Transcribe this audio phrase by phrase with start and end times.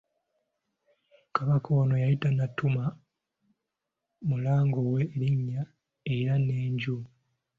[1.35, 2.83] Kabaka ono yali tannatuuma
[4.27, 5.61] Mulango we linnya,
[6.15, 6.97] era n'enju.